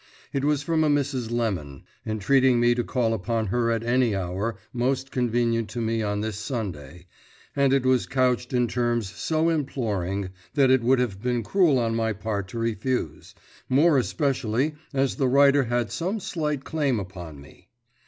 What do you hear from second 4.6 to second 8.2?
most convenient to me on this Sunday, and it was